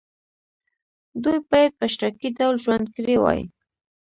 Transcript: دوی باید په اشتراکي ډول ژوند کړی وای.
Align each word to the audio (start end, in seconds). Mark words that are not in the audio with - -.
دوی 1.23 1.39
باید 1.49 1.71
په 1.77 1.83
اشتراکي 1.87 2.29
ډول 2.39 2.55
ژوند 2.63 2.85
کړی 2.95 3.15
وای. 3.19 3.41